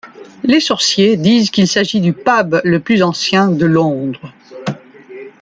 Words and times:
Les 0.41 0.59
sorciers 0.59 1.15
disent 1.15 1.51
qu'il 1.51 1.67
s'agit 1.67 2.01
du 2.01 2.11
pub 2.13 2.59
le 2.63 2.79
plus 2.79 3.03
ancien 3.03 3.51
de 3.51 3.67
Londres. 3.67 4.33